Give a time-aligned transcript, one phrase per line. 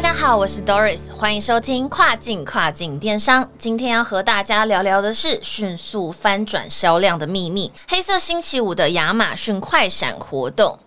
[0.00, 3.46] 大家好，我是 Doris，欢迎收听跨境跨境电商。
[3.58, 10.78] 今天要和大家聊聊的是迅速翻转销量的秘密——黑色星期五的亚马逊快闪活动。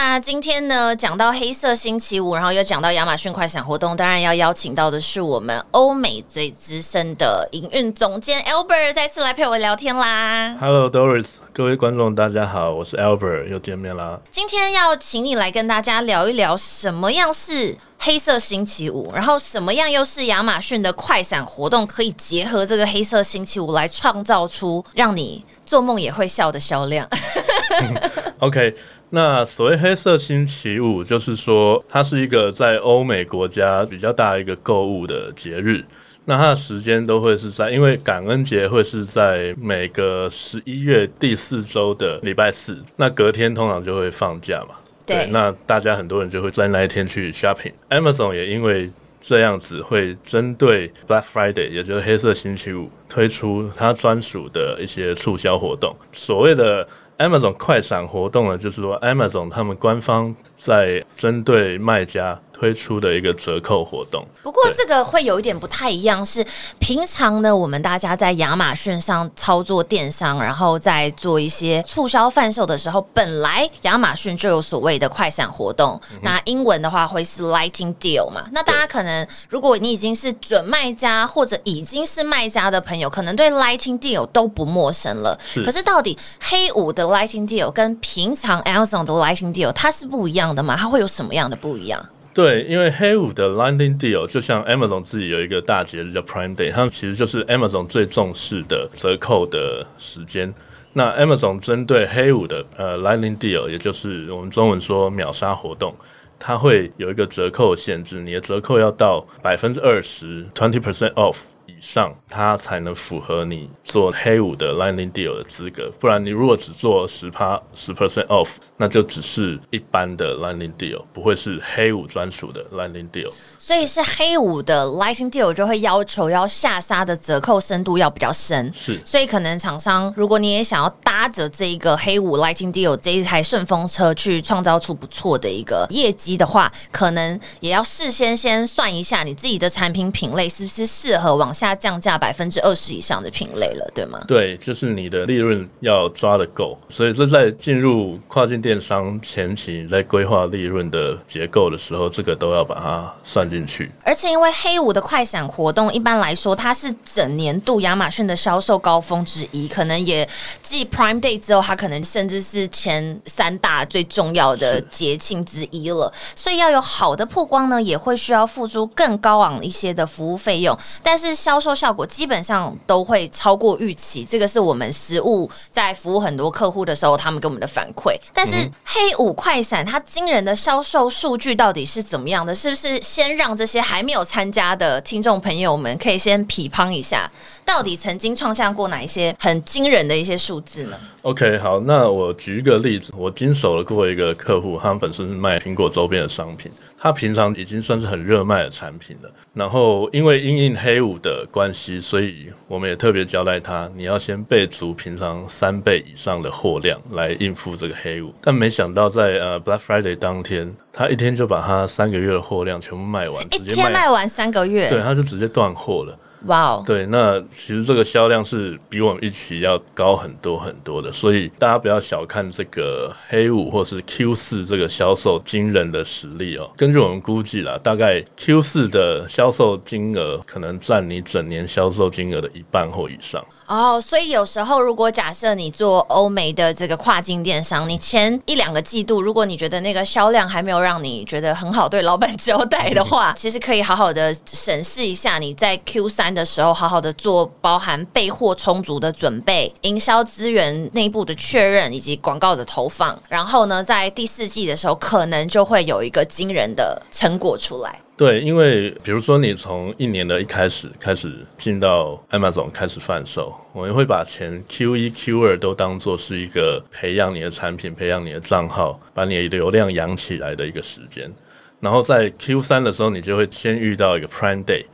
[0.00, 10.56] 那今天呢，讲到黑色星期五，然后又讲到亚马逊快闪活动，当然要邀请到的是我们欧美最资深的营运总监 Albert 再次来陪我聊天啦。
[10.60, 14.20] Hello Doris，各位观众大家好，我是 Albert，又见面啦。
[14.30, 27.08] 今天要请你来跟大家聊一聊什么样是黑色星期五，然后什么样又是亚马逊的快闪活动，可以结合这个黑色星期五来创造出让你做梦也会笑的销量。
[28.38, 28.76] OK，
[29.10, 35.84] 那所谓黑色星期五，就是说它是一个在欧美国家比较大一个购物的节日。
[36.26, 44.74] 那它的时间都会是在，因为感恩节会是在每个十一月第四周的礼拜四，那隔天通常就会放假嘛。
[45.06, 47.72] 对那大家很多人就会在那一天去 shopping。
[47.88, 55.96] Amazon 也因为这样子会针对 Black Friday，也就是黑色星期五，推出它专属的一些促销活动。
[56.12, 56.86] 所谓的
[57.18, 64.26] Amazon 快闪活动呢，就是说 Amazon 他们官方在针对卖家推出的一个折扣活动。
[64.42, 66.44] 不过这个会有一点不太一样，是
[66.80, 78.48] 平常呢，我们大家在亚马逊上操作电商，然后在做一些促销贩售的时候，本来亚马逊就有所谓的快闪活动，那英文的话会是 Lighting Deal 嘛。
[78.50, 85.38] 那大家可能如果你已经是准卖家或者已经是卖家的朋友，可能对 Lighting Deal 都不陌生了。
[85.40, 90.76] 是可是到底黑五的 Lighting Deal 跟平常 Amazon 的 Lighting Deal 它是不一样的吗？
[90.76, 92.04] 它会有什么样的不一样？
[92.34, 100.54] 对，因为黑五的 Lightning Deal 就像 Amazon 自己有一个大节日叫 Prime Day，它其实就是 Amazon 最重视的折扣的时间。
[100.92, 105.94] 那 Amazon 针对黑五的呃 Lightning Deal，也就是我们中文说秒杀活动，
[106.38, 111.36] 它会有一个折扣限制，你的折扣要到百分之二十 （twenty percent off）
[111.68, 115.92] 以上，它才能符合你做黑五的 Lightning Deal 的资格。
[116.00, 123.30] 不然你如果只做十趴十 percent off，那就只是一般的 Lightning Deal，不会是黑五专属的 Lightning Deal。
[123.58, 144.22] 所以是黑五的 Lightning Deal 就会要求要下杀的折扣深度要比较深，是所以可能厂商如果你也想要搭着这一个黑五 Lightning Deal 这一台顺风车去创造出不错的一个业绩的话，可能也要事先先算一下你自己的产品品类是不是适合往下降价百分之二十以上的品类了，对吗？
[144.28, 153.90] 对，就是你的利润要抓的够，所以这在进入跨境电商前期，你在规划利润的结构的时候，这个都要把它算进去。
[154.04, 160.28] 而且因为黑五的快闪活动，一般来说它是整年度亚马逊的销售高峰之一，可能也
[160.62, 166.12] 继 Prime Day 之后，它可能甚至是前三大最重要的节庆之一了。
[166.36, 174.22] 所以要有好的曝光呢，也会需要付出更高昂一些的服务费用，但是销售效果基本上都会超过预期。
[174.22, 178.14] 这个是我们实物在服务很多客户的时候，他们给我们的反馈。
[178.34, 178.54] 但是
[178.84, 182.54] 黑五快闪它惊人的销售数据到底是怎么样的？
[182.54, 187.30] 是不是先让这些还没有参加的听众朋友们可以先匹乓一下，
[187.64, 196.70] 到底曾经创下过哪一些很惊人的一些数字呢？OK，好，那我举一个例子，我经手了过一个客户，他们本身是卖苹果周边的商品，
[197.00, 199.30] 他平常已经算是很热卖的产品了。
[199.54, 208.34] 然后因为因应黑五的关系，所以我们也特别交代他，你要先备足平常三倍以上的货量来应付这个黑五。
[208.42, 216.18] 但没想到在呃 Black Friday 当天，他一天就把他三个月的货量全部卖完，一直接天卖完三个月，对，他就直接断货了。
[216.46, 216.84] 哇哦！
[216.86, 226.70] 对，那其实这个销量是比我们预期要高很多很多的，所以大家不要小看这个黑五或是 Q 四这个销售惊人的实力哦。
[226.76, 233.44] 根据我们估计啦，大概 Q 四的销售金额可能占你整年销售金额的一半或以上。
[233.68, 258.00] 哦，所以有时候如果假设你做欧美的这个跨境电商，你前一两个季度，如果你觉得那个销量还没有让你觉得很好对老板交代的话， 其实可以好好的审视一下你在 Q 三的时候，好好的做包含备货充足的准备、营销资源内部的确认以及广告的投放，然后呢，在第四季的时候，可能就会有一个惊人的成果出来。
[258.18, 271.32] 对，因为比如说你从一年的一开始开始进到 Amazon 开始贩售，我们会把前 Q 一、Q 二都当做是一个培养你的产品、培养你的账号、把你的流量养起来的一个时间。
[271.78, 274.84] 然后在 Q 三的时候，你就会先遇到一个 Prime Day。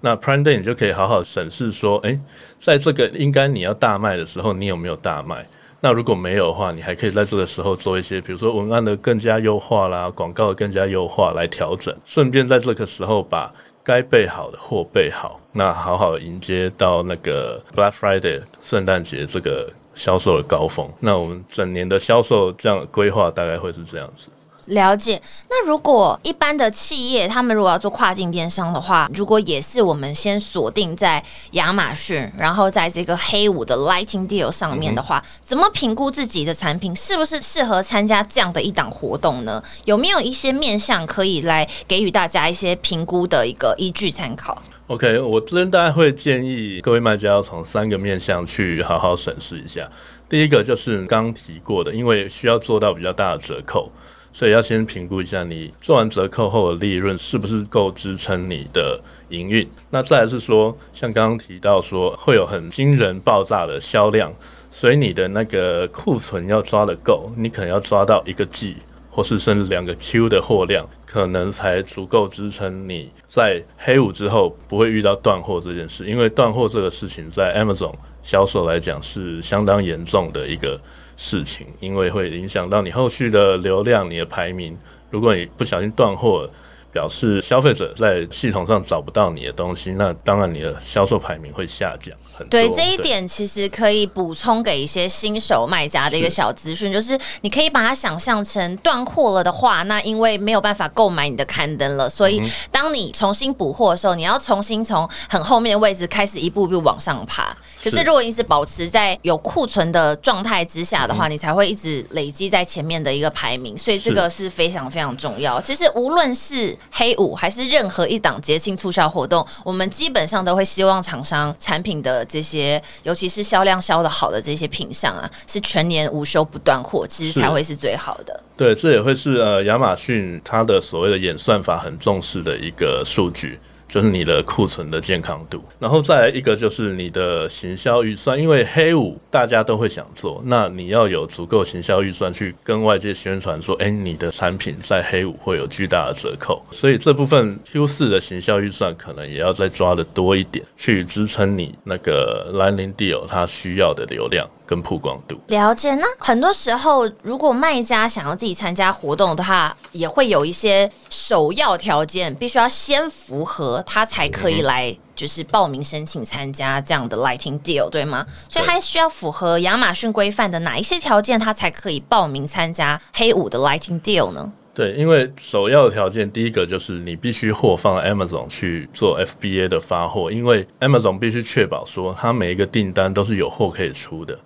[0.00, 2.18] 那 Prime Day 你就可以好好审视说，诶，
[2.58, 5.46] 在这个应该你要大卖的时候，你有没有大卖？
[5.80, 13.50] 那如果没有的话，你还可以在这个时候做一些，比如说文案的更加优化啦，广告的更加优化来调整，顺便在这个时候把
[13.82, 20.86] 该备好的货备好，那好好迎接到那个 Black Friday 圣诞节这个销售的高峰。
[21.00, 24.28] 那我们整年的销售这样规划大概会是这样子。
[24.70, 25.20] 了解。
[25.48, 31.22] 那如果一般的企业，他们如果要做跨境电商的话，如果也是我们先锁定在
[31.52, 39.62] 亚马逊，然后在这个黑五的 Lighting Deal 上面的话，怎么评估自己的产品是不是适合参加这样的一档活动呢？
[39.84, 49.88] 有没有一些面向可以来给予大家一些评估的一个依据参考？OK，我这边大概会建议各位卖家要从三个面向去好好审视一下。
[50.28, 53.90] 第一个就是刚提过的，因为需要做到比较大的折扣。
[54.32, 59.00] 所以要先评估一下你做完折扣后的利润是不是够支撑你的
[59.30, 59.68] 营运。
[59.90, 64.32] 那再来是说，像刚刚提到说会有很惊人爆炸的销量，
[64.70, 68.76] 所以你的那个库存要抓的够，你可能要抓到一个季
[69.10, 76.06] 或是甚至两个 Q 的货量，可能才足够支撑你在黑五之后不会遇到断货这件事。
[76.06, 80.80] 因为断货这个事情在 Amazon 销售来讲是相当严重的一个。
[81.22, 84.74] 事情，因为会影响到你后续的流量、你的排名。
[85.10, 86.48] 如果你不小心断货，
[86.92, 92.50] 表示消费者在系统上找不到你的东西，那当然你的销售排名会下降很多。
[92.50, 107.56] 对这一点，其实可以补充给一些新手卖家的一个小资讯，就是你可以把它想象成断货了的话，那因为没有办法购买你的刊登了，所以当你重新补货的时候，你要重新从很后面的位置开始一步一步往上爬。
[107.82, 115.60] 可是如果一直保持在有库存的状态之下的话，你才会一直累积在前面的一个排名，所以这个是非常非常重要。
[115.60, 128.40] 其实无论是黑五还是任何一档节庆促销活动，我们基本上都会希望厂商产品的这些，尤其是销量销的好的这些品相啊，是全年无休不断货，其实才会是最好的。
[128.56, 133.58] 对，这也会是呃亚马逊它的所谓的演算法很重视的一个数据。
[133.90, 154.48] 就是你的库存的健康度，然后再来一个就是你的行销预算，因为黑五大家都会想做，那你要有足够行销预算去跟外界宣传说，哎，你的产品在黑五会有巨大的折扣，所以这部分 Q 四的行销预算可能也要再抓的多一点，去支撑你那个 Lining Deal 它需要的流量。
[154.70, 168.24] 跟曝光度了解，那很多时候，如果卖家想要自己参加活动的话，也会有一些首要条件，必须要先符合，他才可以来，就是报名申请参加这样的 Lighting Deal，对吗？
[168.48, 174.52] 所以，他需要符合亚马逊规范的哪一些条件，他才可以报名参加黑五的 Lighting Deal 呢？
[174.72, 184.38] 对，因为首要的条件，第一个就是你必须货放 Amazon 去做 FBA 的发货，因为 Amazon 必须确保说，它每一个订单都是有货可以出的。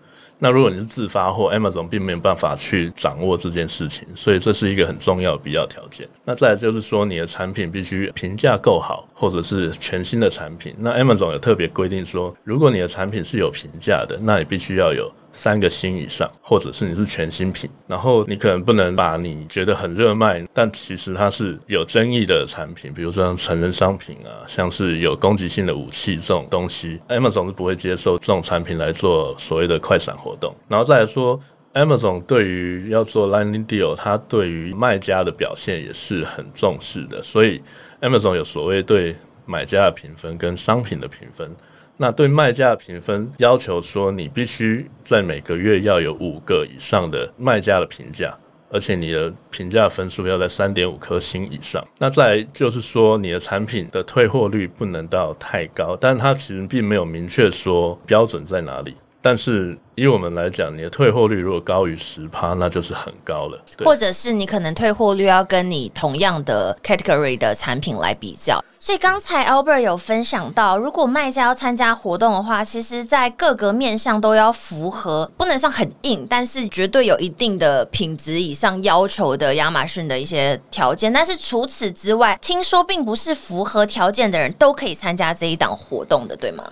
[0.44, 6.06] 那如果你是自发货，Amazon 并没有办法去掌握这件事情，所以这是一个很重要的必要条件。
[6.22, 10.74] 那再来就是说，你的产品必须评价够好，或者是全新的产品。
[10.78, 15.10] 那 Amazon 有特别规定说，如果你的产品是有评价的，那你必须要有。
[15.34, 30.54] 三个星以上，或者是你是全新品，然后你可能不能把你觉得很热卖，但其实它是有争议的产品，比如说成人商品啊，像是有攻击性的武器这种东西，Amazon 是不会接受这种产品来做所谓的快闪活动。
[30.68, 31.38] 然后再来说
[31.74, 37.60] ，Amazon 对于要做 lining deal，它对于卖家的表现也是很重视的，所以
[38.00, 41.50] Amazon 有所谓对买家的评分跟商品的评分。
[41.96, 48.36] 那对卖家的评分要求说，你必须在每个月要有五个以上的卖家的评价，
[48.70, 51.86] 而且你的评价分数要在三点五颗星以上。
[51.98, 58.96] 那再就是说，你的产品的退货率不能到太高，但它其实并没有明确说标准在哪里。
[59.26, 63.58] 但是以我们来讲，你的退货率如果高于十趴，那就是很高了。
[63.82, 68.62] 或者是你可能退货率要跟你同样的 category 的产品来比较。
[68.78, 81.10] 所以刚才 Albert 有分享到，如果卖家要参加活动的话，其实在各个面向都要符合，不能算很硬，但是绝对有一定的品质以上要求的亚马逊的一些条件。
[81.10, 86.62] 但是除此之外，听说并不是符合条件的人都可以参加这一档活动的，对吗？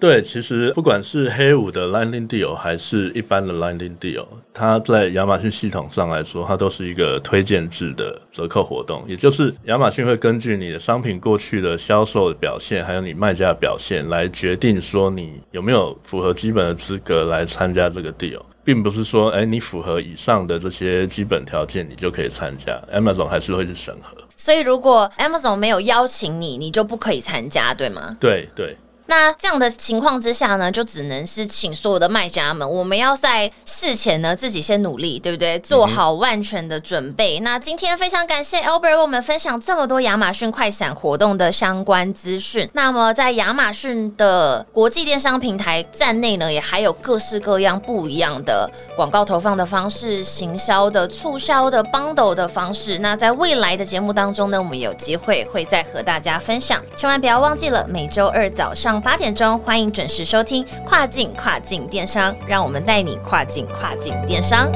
[0.00, 18.40] 对，其实不管是黑五的 Lightning Deal 还是一般的 Lightning Deal，它在亚马逊系统上来说，它都是一个推荐制的折扣活动，也就是亚马逊会根据你的商品过去的销售表现，还有你卖家的表现，来决定说你有没有符合基本的资格来参加这个 deal。
[18.62, 22.80] 并不是说，哎，你符合以上的这些基本条件，你就可以参加。
[22.92, 24.16] Amazon 还是会去审核。
[24.36, 28.16] 所以，如果 Amazon 没有邀请你，你就不可以参加，对吗？
[28.20, 28.76] 对对。
[29.10, 35.58] 那这样的情况之下呢，就只能是请所有的卖家们，我们要在事前呢自己先努力，对不对？
[35.58, 37.40] 做好万全的准备。
[37.40, 42.70] 那今天非常感谢 Albert 为我们分享这么多亚马逊快闪活动的相关资讯。
[42.72, 53.00] 那么在亚马逊的国际电商平台站内呢，也还有各式各样不一样的广告投放的方式、行销的促销的 bundle 的方式。
[53.00, 56.80] 那在未来的节目当中呢，我们有机会会再和大家分享。
[56.94, 64.70] 千万不要忘记了每周二早上八点钟，欢迎准时收听《跨境跨境电商》，让我们带你跨境跨境电商。